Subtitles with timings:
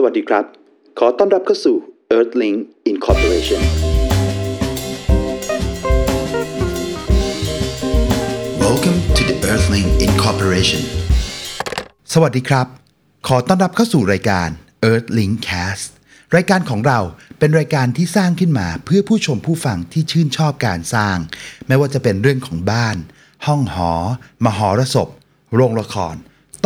[0.00, 0.44] สวัสดีครับ
[0.98, 1.76] ขอต้อนรับเข้าสู่
[2.16, 2.58] Earthlink
[2.92, 3.60] Incorporation
[8.66, 10.82] Welcome to the Earthlink Incorporation
[12.12, 12.66] สวัสดีครับ
[13.28, 14.48] ขอต้อนรับเข้าสู่รายการ
[14.90, 15.88] Earthlink Cast
[16.36, 17.00] รายการของเรา
[17.38, 21.16] เป็นรายการที่สร้างขึ้นมาเพื่อผู้ชมผู้ฟังที่ชื่นชอบการสร้าง
[21.66, 22.96] ไม่ว่าจะเป็นเรื่องของบ้าน
[23.46, 23.92] ห้องหอ
[24.44, 25.08] มหรสพ
[25.54, 26.14] โรงละคร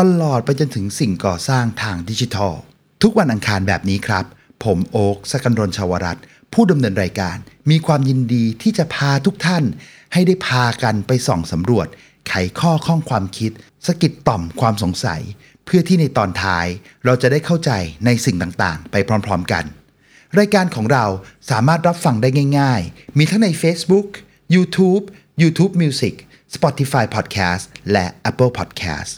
[0.01, 2.55] ตลอดไปจนถึงสิ่งก่อสร้างทางดิจิทัล
[3.03, 4.25] ทุกวันอังคารแบบนี้ครับ
[4.65, 6.19] ผมโอ๊กสกันรนชาวรัต
[6.53, 7.37] ผู้ดำเนินรายการ
[7.71, 9.65] มีความยินดีที่จะพาทุกท่าน
[10.13, 11.87] ให้ได้พากันไปส่องสำรวจ
[12.29, 13.53] ไขข้อข้องความคิด
[13.87, 15.23] สะกิดต่อมความสงสัย
[15.65, 16.67] เพื่อที่ในตอนท้าย
[17.05, 17.71] เราจะได้เข้าใจ
[18.05, 18.97] ในสิ่งต่างๆ ไป
[19.27, 19.65] พร้อมๆกัน
[20.39, 21.07] รายการของเรา
[21.51, 24.09] สามารถรับฟังได้ง่าย ๆ มีทั้งใน Facebook
[24.55, 25.05] YouTube
[25.43, 26.15] YouTube Music
[26.55, 29.13] Spotify Podcast และ Apple Podcast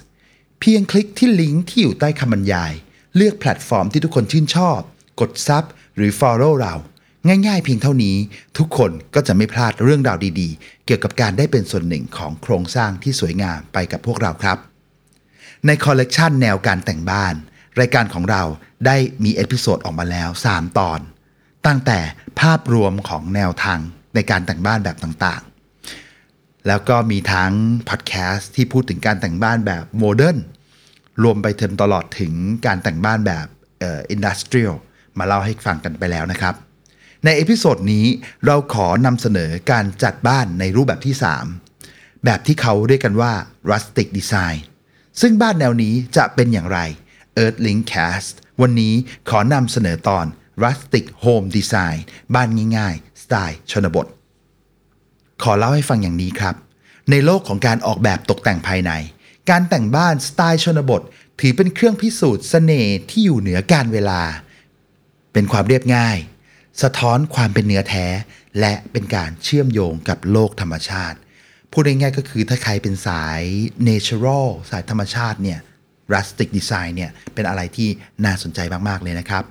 [0.60, 2.72] เพียงคลิกที่ลิงก์ที่อยู่ใต้คำบรรยาย
[3.16, 4.80] เลือกแพลตฟอร์มที่ทุกคนชื่นชอบ
[5.20, 5.64] กด sub
[5.96, 6.74] หรือ Follow เรา
[7.46, 8.16] ง่ายๆเพียงเท่านี้
[8.58, 14.58] ทุกคนก็จะไม่พลาดเรื่องราวดีๆ เกี่ยวกับการได้เป็นส่วนหนึ่งของโครงสร้างที่สวยงามไปกับพวกเราครับ
[15.66, 17.34] ในคอลเลกชันแนวการแต่งบ้าน
[17.80, 18.42] รายการของเรา
[18.86, 21.00] ได้มี episode ออกมาแล้ว 3 ตอน
[21.66, 21.98] ตั้งแต่
[22.40, 23.78] ภาพรวมของแนวทาง
[24.14, 27.52] ในการแต่งบ้านแบบต่างๆ แล้วก็มีทั้ง
[27.88, 30.38] พอดแคสต์ที่พูดถึงการแต่งบ้านแบบโมเดิร์น
[31.22, 32.32] รวมไปถึงตลอดถึง
[32.66, 33.46] การแต่งบ้านแบบ
[33.82, 34.74] industrial
[35.18, 36.54] มาเล่าให้ฟังกันไปแล้วนะครับ
[37.24, 38.06] ใน episode นี้
[38.46, 41.14] เราขอนำเสนอการจัดบ้านในรูปแบบที่
[41.70, 43.32] 3 แบบที่เขาเรียกกันว่า
[43.70, 44.58] rustic design
[45.20, 46.78] ซึ่งบ้านแนวนี้จะเป็นอย่างไร
[47.42, 48.94] Earthlink Cast วันนี้
[49.30, 50.26] ขอนำเสนอตอน
[50.64, 51.98] rustic home design
[52.34, 54.06] บ้านง่ายๆ สไตล์ชนบท
[55.42, 56.54] ขอเล่าให้ฟังอย่างนี้ครับ
[57.10, 58.92] ในโลกของการออกแบบตกแต่งภายใน
[59.50, 61.02] การแต่งบ้านสไตล์ชนบท
[61.40, 64.22] ถือเป็นเครื่องพิสูจน์เสน่ห์ที่อยู่เหนือการเวลา
[65.32, 66.18] เป็นความเรียบง่าย
[66.82, 68.06] สะท้อนความเป็นเนื้อแท้
[68.60, 71.18] และเป็นการเชื่อมโยงกับโลกธรรมชาติ
[71.72, 73.42] พูดง่ายๆก็คือถ้าใครเป็นสาย
[73.88, 75.58] natural สายธรรมชาติเนี่ย
[76.12, 77.88] rustic design เนี่ยเป็นอะไรที่
[78.24, 79.44] น่าสนใจมากๆเลยนะครับ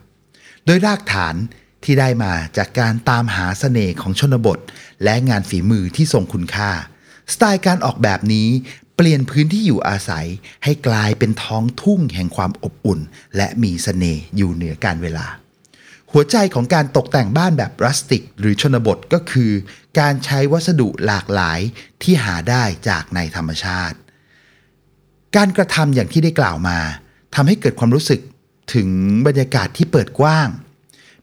[0.65, 1.35] โดยรากฐาน
[1.83, 4.59] ที่ได้มาจากการตามหาเสน่ห์ของชนบท
[5.03, 6.71] และงานฝีมือที่ทรงคุณค่า
[7.33, 8.49] สไตล์การออกแบบนี้
[8.95, 10.25] เปลี่ยนพื้นที่อยู่อาศัย
[10.63, 12.99] ให้กลายเป็นท้องทุ่งแห่งความอบอุ่น
[13.37, 15.27] และมีเสน่ห์อยู่เหนือการเวลา
[16.11, 19.51] หัวใจของการตกแต่งบ้านแบบรัสติก หรือชนบทก็คือ
[19.99, 21.59] การใช้วัสดุหลากหลาย
[22.01, 23.97] ที่หาได้จากในธรรมชาติ
[25.35, 26.79] การกระทำอย่างที่ได้กล่าวมา
[27.35, 28.21] ทำให้เกิดความรู้สึก
[28.73, 28.89] ถึง
[29.27, 30.49] บรรยากาศที่เปิดกว้าง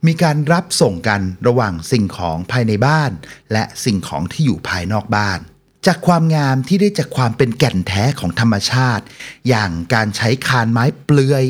[0.07, 3.11] มีการรับส่งกันระหว่างสิ่งของภายในบ้าน
[3.53, 5.39] และสิ่งของที่อยู่ภายนอกบ้าน
[5.87, 9.05] จากความงามที่ได้จากความเป็นแก่นแท้ของธรรมชาติ
[9.49, 11.45] อย่างการใช้คานไม้เปลือย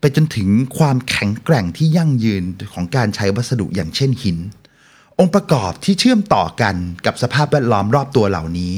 [0.00, 0.48] ไปจนถึง
[0.78, 4.38] ความแข็งแกร่งที่ยั่งยืนของการใช้วัสดุอย่างเช่นหิน
[5.18, 6.74] องค์ประกอบที่เชื่อมต่อกัน
[7.06, 8.72] กับสภาพแวดล้อมรอบตัวเหล่านี้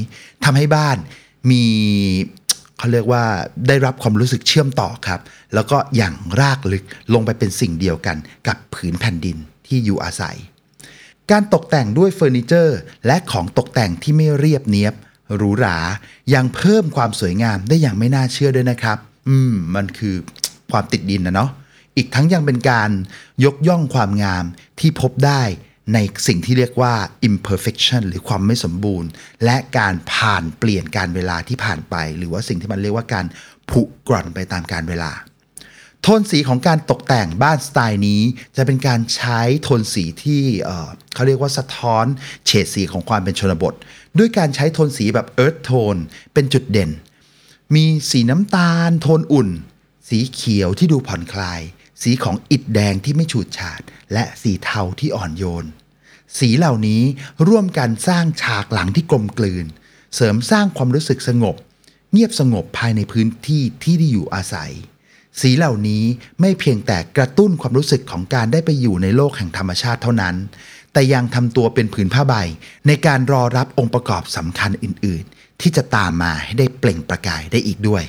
[0.45, 0.97] ทำให้บ้าน
[1.51, 1.65] มี
[2.79, 3.25] เขาเรียกว่า
[3.69, 5.21] ได้รับความรู้สึกเชื่อมต่อครับ
[5.55, 6.85] แล้วก็อย่างรากลึก
[7.15, 9.37] ลงไปเป็นสิ่งเดียวกันกับผืนแผ่นดิน
[9.67, 10.37] ที่อยู่อาศัย
[11.31, 14.95] การตกแต่งด้วยเฟอร์นิเจอร์ และของตกแต่งที่ไม่เรียบเนียบ
[15.37, 15.79] หรูหรา
[16.35, 18.99] ยังเพิ่มความสวยงามได้อย่างไม่น่าเชื่อด้วยนะครับ
[19.29, 20.15] อืม มันคือ
[20.71, 21.51] ความติดดินนะเนาะ
[21.97, 22.91] อีกทั้งยังเป็นการ
[23.45, 24.45] ยกย่องความงาม
[24.81, 25.43] ที่พบได้
[25.95, 26.95] ในสิ่งที่เรียกว่า
[27.29, 29.09] imperfection หรือความไม่สมบูรณ์
[29.45, 33.27] และการผ่านเปลี่ยนการเวลาที่ผ่านไป หรือว่าสิ่งที่มันเรียกว่าการ
[33.71, 35.13] ผุกร่อนไปตามการเวลา
[36.09, 38.23] โทนสีของการตกแต่งบ้านสไตล์นี้
[38.57, 42.05] จะเป็นการใช้โทนสีที่เเขาเรียกว่าสะท้อน
[42.47, 43.75] เฉดสีของความเป็นชนบท
[44.19, 46.01] ด้วยการใช้โทนสีแบบ earth tone
[46.35, 46.91] เป็นจุดเด่น
[47.75, 49.49] มีสีน้ำตาล โทนอุ่น
[50.09, 51.61] สีเขียวที่ดูผ่อนคลาย
[52.03, 53.81] สีของอิฐแดงที่ไม่ฉูดฉาด
[54.13, 55.67] และสีเทาที่อ่อนโยน
[56.39, 57.03] สีเหล่านี้
[57.49, 59.67] ร่วมกันสร้างฉากหลังที่กลมกลืน
[60.15, 61.57] เสริมสร้างความรู้สึกสงบ
[62.13, 64.73] เงียบสงบภายในพื้นที่ที่ได้อยู่อาศัย
[65.41, 66.05] สีเหล่านี้
[66.41, 70.35] ไม่เพียงแต่กระตุ้นความรู้สึกของการได้ไปอยู่ในโลกแห่งธรรมชาติเท่านั้น
[70.93, 72.35] แต่ยังทำตัวเป็นผืนผ้าใบ
[72.87, 78.05] ในการรอรับองค์ประกอบสำคัญอื่น ๆ ที่จะตามมาให้ได้เปล่งประกายได้อีกด้วย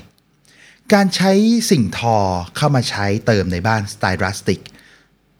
[0.93, 1.31] การใช้
[1.71, 2.17] สิ่งทอ
[2.55, 4.61] เข้ามาใช้เติมในบ้านสไตล์รัสติก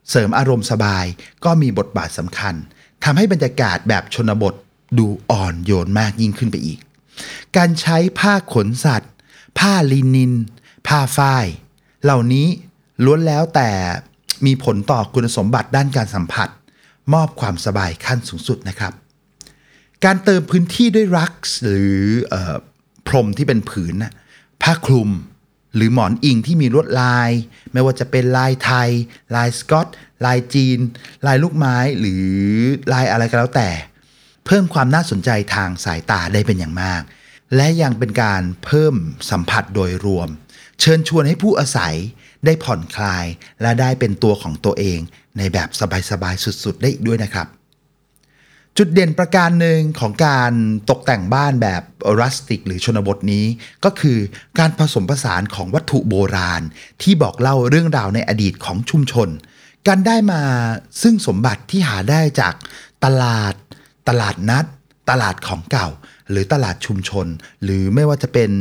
[0.10, 1.06] เสริมอารมณ์สบาย
[1.45, 2.56] ก็มีบทบาทสำคัญ
[3.04, 4.54] ทำให้บรรยากาศแบบชนบท
[4.98, 6.80] ดูอ่อนโยนมากยิ่งขึ้นไปอีก
[7.57, 9.12] การใช้ผ้าขนสัตว์
[9.60, 10.33] ผ้าลินิน
[10.88, 11.45] ผ้าฝ้าย
[12.07, 12.48] เหล่านี้
[13.06, 13.69] ล้วนแล้วแต่
[14.45, 16.50] มีผลต่อคุณสมบัติด้านการสัมผัส
[17.13, 18.94] มอบความสบายขั้นสูงสุดนะครับ
[20.06, 21.31] การเติมพื้นที่ด้วยรัก
[21.63, 21.98] หรือ
[22.33, 22.36] อ
[23.07, 23.95] พรมที่เป็นผืน
[24.62, 25.09] ผ้าคลุม
[25.75, 27.30] หรือหมอนอิงที่มีลวดลาย
[27.74, 28.89] ไม่ว่าจะเป็นลายไทย
[29.36, 29.88] ลายสกอต
[30.25, 30.80] ลายจีน
[31.25, 32.27] ลายลูกไม้หรือ
[32.94, 33.69] ลายอะไรก็แล้วแต่
[34.45, 37.01] เพิ่มความน่าสนใจทางสายตาได้เป็นอย่างมาก
[37.56, 38.95] และยังเป็นการเพิ่ม
[39.30, 40.30] สัมผัสโดยรวม
[40.82, 41.96] เชิญชวนให้ผู้อาศัย
[42.46, 43.26] ได้ผ่อนคลาย
[43.62, 45.00] และได้เป็นตัวของตัวเอง
[45.38, 45.70] ในแบบ
[46.10, 47.48] สบายๆสุดๆ ได้อีกด้วยนะครับ
[48.78, 50.52] จุดเด่นประการหนึ่งของการ
[50.90, 51.84] ตกแต่งบ้านแบบ
[52.22, 53.46] รัสติก หรือชนบทนี้
[53.86, 54.18] ก็คือ
[54.60, 56.62] การผสมผสานของวัตถุโบราณ
[57.02, 59.30] ที่บอกเล่าเรื่องราวในอดีตของชุมชน
[59.88, 60.42] การได้มา
[61.02, 62.54] ซึ่งสมบัติที่หาได้จาก
[63.06, 63.54] ตลาด
[64.10, 64.66] ตลาดนัด
[65.10, 65.88] ตลาดของเก่า
[66.32, 67.28] หรือตลาดชุมชน
[67.64, 68.52] หรือไม่ว่าจะเป็น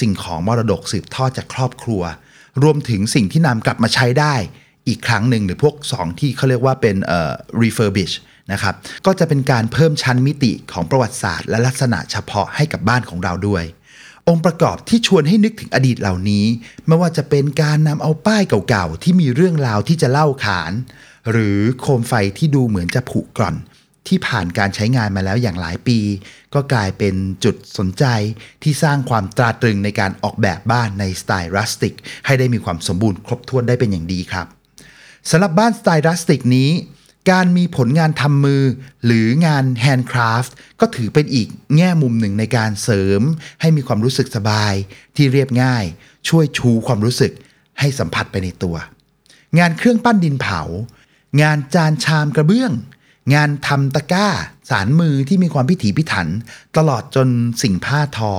[0.00, 2.02] สิ่งของมรดกสืบทอดจากครอบครัว
[2.62, 4.34] รวมถึงสิ่งที่นำกลับมาใช้ได้
[4.88, 7.32] อีกครั้งหนึ่งหรือพวก 2 ที่เขาเรียกว่าเป็นเอ่อ
[7.62, 8.14] refurbish
[8.52, 8.74] นะครับ
[9.06, 13.64] ก็จะเป็นการเพิ่มชั้นมิติของประวัติศาสตร์ และลักษณะเฉพาะให้กับบ้านของเราด้วย
[14.28, 16.44] องค์ประกอบที่ชวนให้นึกถึงอดีตเหล่านี้
[16.86, 20.72] ไม่ว่าจะเป็นการนำเอาป้ายเก่าๆ ที่มีเรื่องราวที่จะเล่าขาน
[21.30, 23.56] หรือโคมไฟที่ดูเหมือนจะผุกร่อน
[24.08, 25.98] ที่ผ่านการใช้งานมาแล้วอย่างหลายปี
[26.54, 27.14] ก็กลายเป็น
[27.44, 28.04] จุดสนใจ
[28.62, 31.94] ที่สร้างความตราตรึงในการออกแบบบ้านในสไตล์ rustic
[32.26, 34.46] ให้ได้มีความสมบูรณ์ครบถ้วนได้เป็นอย่างดีครับ
[35.30, 36.70] สำหรับบ้านสไตล์ rustic นี้
[37.32, 38.62] การมีผลงานทำมือ
[39.06, 43.20] หรืองาน handcraft ก็ถือเป็นอีกแง่มุมหนึ่งในการเสริม
[43.60, 44.74] ให้มีความรู้สึกสบาย
[45.16, 45.84] ที่เรียบง่าย
[46.28, 47.32] ช่วยชูความรู้สึก
[47.80, 48.76] ให้สัมผัสไปในตัว
[49.58, 50.60] งานเครื่องปั้นดินเผา
[51.42, 52.72] งานจานชามกระเบื้อง
[53.34, 54.28] งานทำตะกร้า
[54.70, 56.28] สารมือที่มีความพิถีพิถัน
[56.76, 57.28] ตลอดจน
[57.62, 58.34] สิ่งผ้าทอ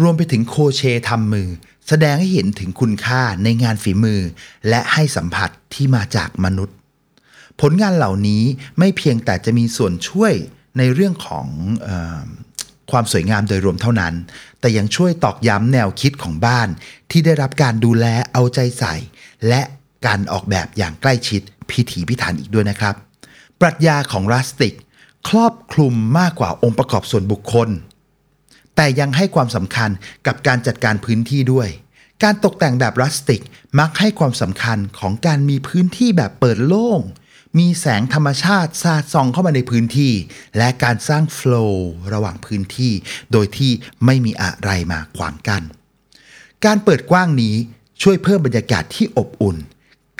[0.00, 1.48] รวมไปถึงโคเชทำมือ
[1.88, 4.20] แสดงให้เห็นถึงคุณค่าในงานฝีมือ
[4.68, 6.76] และให้สัมผัสที่มาจากมนุษย์
[7.60, 8.42] ผลงานเหล่านี้
[8.78, 10.32] ไม่เพียงแต่จะมีส่วนช่วย
[10.78, 11.46] ในเรื่องของ
[11.86, 12.20] ออ
[12.90, 14.14] ความสวยงามโดยรวมเท่านั้น
[14.60, 16.68] แต่ยังช่วยตอกย้ำแนวคิดของบ้าน
[17.10, 18.94] ที่ได้รับการดูแลเอาใจใส่
[19.48, 19.62] และ
[20.06, 21.40] การออกแบบอย่างใกล้ชิด
[21.70, 22.94] พิถีพิถันอีกด้วยนะครับ
[23.60, 24.74] ปรัชญาของรัสติก
[25.28, 27.68] ครอบคลุมมากกว่าองค์ประกอบส่วนบุคคล
[28.76, 29.90] แต่ยังให้ความสำคัญ
[30.26, 31.68] กับการจัดการพื้นที่ด้วย
[32.22, 33.42] การตกแต่งแบบรัสติก
[33.78, 37.00] มักให้ความสำคัญของการมีพื้นที่แบบเปิดโล่ง
[37.58, 40.12] มีแสงธรรมชาติสาดส่องเข้ามาในพื้นที่
[40.58, 42.92] และการสร้างโฟลว์ระหว่างพื้นที่
[43.32, 43.72] โดยที่
[44.04, 45.62] ไม่มีอะไรมาขวางกัน้น
[46.64, 47.54] การเปิดกว้างนี้
[48.02, 49.56] ช่วยเพิ่มบรรยากาศที่อบอุ่น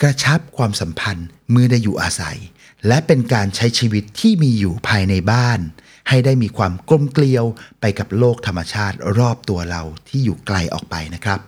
[0.01, 2.39] กระชับความสัมพันธ์เมื่อได้อยู่อาศัย
[2.87, 5.61] และเป็นการใช้ชีวิตที่มีอยู่ภายในบ้าน
[6.09, 7.45] ให้ได้มีความกลมเกลียว
[7.81, 11.41] ไปกับโลกธรรมชาติรอบตัวเราที่อยู่ไกลออกไปนะครับ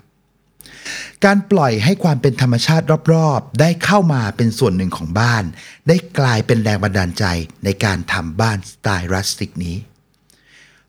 [1.25, 2.85] การปล่อยให้ความเป็นธรรมชาติ
[3.15, 5.45] รอบๆ ได้เข้ามาเป็นส่วนหนึ่งของบ้าน
[5.89, 7.25] ได้กลายเป็นแรงบันดาลใจ
[7.65, 9.77] ในการทำบ้านสไตล์รัสติกนี้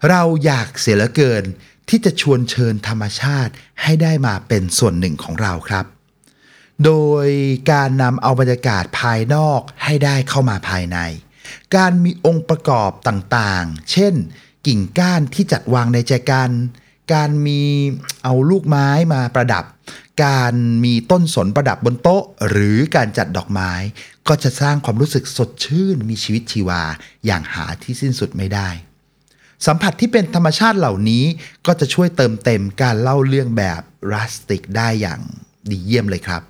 [0.10, 1.44] เราอยากเสียเหลือเกิน
[1.90, 5.86] ที่จะชวนเชิญธรรมชาติให้ได้มาเป็นส่วนหนึ่งของเราครับ
[6.86, 6.94] โด
[7.26, 7.28] ย
[7.72, 10.98] การนำเอาบรรยากาศภายนอกให้ได้เข้ามาภายใน
[11.76, 14.14] การมีองค์ประกอบต่างๆ เช่น
[14.68, 16.52] กิ่งก้านที่จัดวางในใจกัน
[17.14, 17.62] การมี
[18.24, 19.64] เอาลูกไม้มาประดับ
[20.26, 20.54] การ
[20.84, 23.72] มีต้นสนประดับบนโต๊ะ หรือการจัดดอกไม้
[24.28, 26.82] ก็จะสร้างความรู้สึกสดชื่นมีชีวิตชีวา
[27.26, 28.70] อย่างหาที่สิ้นสุดไม่ได้
[29.66, 31.24] สัมผัสที่เป็นธรรมชาติเหล่านี้
[31.66, 33.82] ก็จะช่วยเติมเต็มการเล่าเรื่องแบบ
[34.14, 35.20] รัสติกได้อย่าง
[35.70, 36.42] ดีเยี่ยมเลยครับ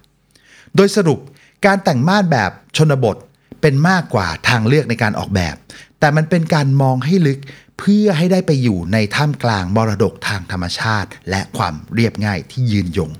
[0.75, 1.19] โดยสรุป
[1.65, 3.17] การแต่งม่านแบบชนบท
[3.61, 5.55] เป็นมากกว่าทางเลือกในการออกแบบ
[5.99, 7.39] แต่มันเป็นการมองให้ลึก
[7.79, 13.11] เพื่อให้ได้ไปอยู่ในท่ามกลางมรดกทางธรรมชาติ และความเรียบง่ายที่ยืนยง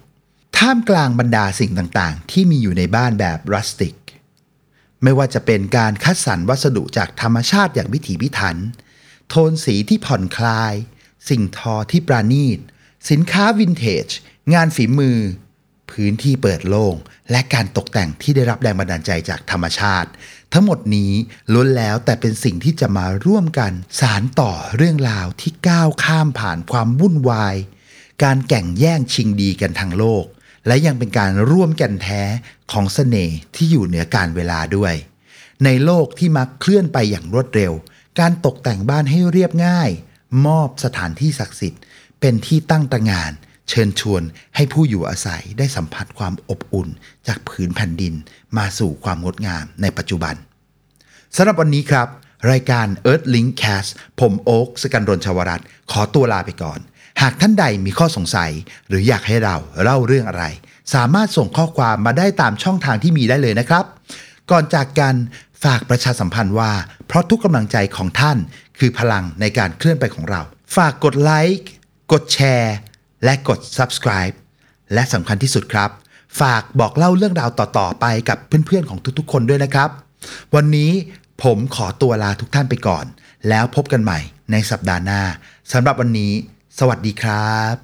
[0.58, 3.96] ท่ามกลางบรรดาสิ่งต่างๆ ที่มีอยู่ในบ้านแบบรัสติก
[5.04, 8.58] ไม่ว่าจะเป็นการคัดสรรวัสดุจากธรรมชาติอย่างพิถีพิถัน
[9.30, 10.74] โทนสีที่ผ่อนคลาย
[11.30, 12.60] สิ่งทอที่ปราณีต
[13.10, 14.08] สินค้าวินเทจ
[14.54, 15.18] งานฝีมือ
[15.92, 16.96] พื้นที่เปิดโล่ง
[17.32, 20.10] และการตกแต่งที่ได้รับแรงบันดาลใจจากธรรมชาติ
[20.54, 21.12] ทั้งหมดนี้
[21.54, 27.56] ล้วนแล้วแต่เป็นสิ่งที่จะมาร่วมกัน สารต่อเรื่องราวที่ก้าวข้ามผ่านความวุ่นวาย
[28.24, 30.26] การแข่งแย่งชิงดีกันทางโลก
[30.68, 32.22] และยังเป็นการร่วมกันแท้
[32.72, 34.94] ของเสน่ห์ที่อยู่เหนือการเวลาด้วย
[35.66, 37.74] ในโลกที่มักเคลื่อนไปอย่างรวดเร็ว
[38.20, 39.90] การตกแต่งบ้านให้เรียบง่าย
[40.46, 41.82] มอบสถานที่ศักดิ์สิทธิ์
[42.20, 43.32] เป็นที่ตั้งตระงาน
[43.70, 44.24] เชิญชวน
[44.56, 46.88] ให้ผู้อยู่อาศัยได้สัมผัสความอบอุ่น
[47.28, 48.14] จากผืนแผ่นดิน
[48.58, 50.36] มาสู่ความงดงามในปัจจุบัน
[51.36, 52.08] สำหรับวันนี้ครับ
[52.52, 55.62] รายการ Earth Link Cast ผมโอ๊คสกันรนชวรัต
[55.92, 56.80] ขอตัวลาไปก่อน
[57.22, 58.52] หากท่านใดมีข้อสงสัย
[58.88, 60.46] หรืออยากให้เราเล่าเรื่องอะไร
[60.94, 63.86] สามารถส่งข้อความมาได้ตามช่องทางที่มีได้เลยนะครับ
[64.52, 65.16] ก่อนจากกัน
[65.64, 66.72] ฝากประชาสัมพันธ์ว่า
[67.08, 68.38] เพราะทุกกำลังใจของท่าน
[68.80, 70.42] คือพลังในการเคลื่อนไปของเรา
[70.76, 71.70] ฝากกดไลค์
[72.12, 72.76] กดแชร์
[73.24, 74.36] และกด subscribe
[74.94, 75.90] และสำคัญที่สุดครับ
[76.40, 79.90] ฝากบอกเล่าเรื่องราวต่อๆไปกับเพื่อนๆของทุกๆ คนด้วยนะครับ
[80.56, 80.92] วันนี้
[81.44, 83.06] ผมขอตัวลาทุกท่านไปก่อน
[83.50, 84.20] แล้วพบกันใหม่
[84.52, 85.22] ในสัปดาห์หน้า
[85.72, 86.34] สำหรับวันนี้
[86.80, 87.80] สวัสดีครับ